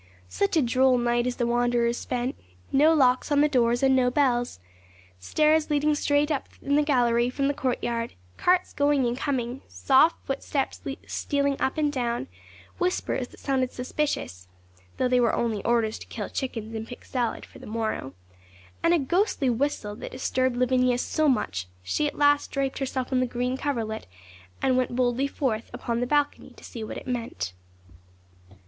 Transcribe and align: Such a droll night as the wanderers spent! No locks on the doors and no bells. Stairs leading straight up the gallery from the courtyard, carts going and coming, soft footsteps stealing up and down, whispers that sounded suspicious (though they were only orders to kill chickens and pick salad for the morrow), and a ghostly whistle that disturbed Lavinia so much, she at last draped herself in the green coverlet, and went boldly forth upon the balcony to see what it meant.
Such 0.29 0.57
a 0.57 0.63
droll 0.63 0.97
night 0.97 1.27
as 1.27 1.35
the 1.35 1.45
wanderers 1.45 1.95
spent! 1.95 2.35
No 2.71 2.91
locks 2.91 3.31
on 3.31 3.41
the 3.41 3.47
doors 3.47 3.83
and 3.83 3.95
no 3.95 4.09
bells. 4.09 4.59
Stairs 5.19 5.69
leading 5.69 5.93
straight 5.93 6.31
up 6.31 6.49
the 6.59 6.81
gallery 6.81 7.29
from 7.29 7.47
the 7.47 7.53
courtyard, 7.53 8.15
carts 8.35 8.73
going 8.73 9.05
and 9.05 9.15
coming, 9.15 9.61
soft 9.67 10.15
footsteps 10.25 10.81
stealing 11.05 11.55
up 11.61 11.77
and 11.77 11.93
down, 11.93 12.29
whispers 12.79 13.27
that 13.27 13.39
sounded 13.39 13.71
suspicious 13.71 14.47
(though 14.97 15.07
they 15.07 15.19
were 15.19 15.35
only 15.35 15.63
orders 15.63 15.99
to 15.99 16.07
kill 16.07 16.29
chickens 16.29 16.73
and 16.73 16.87
pick 16.87 17.05
salad 17.05 17.45
for 17.45 17.59
the 17.59 17.67
morrow), 17.67 18.15
and 18.81 18.95
a 18.95 18.97
ghostly 18.97 19.51
whistle 19.51 19.95
that 19.95 20.09
disturbed 20.13 20.57
Lavinia 20.57 20.97
so 20.97 21.29
much, 21.29 21.67
she 21.83 22.07
at 22.07 22.17
last 22.17 22.49
draped 22.49 22.79
herself 22.79 23.11
in 23.11 23.19
the 23.19 23.27
green 23.27 23.55
coverlet, 23.55 24.07
and 24.63 24.77
went 24.77 24.95
boldly 24.95 25.27
forth 25.27 25.69
upon 25.71 25.99
the 25.99 26.07
balcony 26.07 26.55
to 26.57 26.63
see 26.63 26.83
what 26.83 26.97
it 26.97 27.05
meant. 27.05 27.53